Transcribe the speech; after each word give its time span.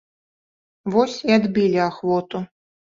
Вось 0.97 1.19
і 1.29 1.37
адбілі 1.39 1.79
ахвоту. 1.93 2.47